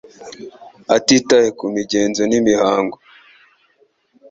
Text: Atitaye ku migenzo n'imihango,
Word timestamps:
Atitaye 0.95 1.49
ku 1.57 1.65
migenzo 1.75 2.21
n'imihango, 2.29 2.97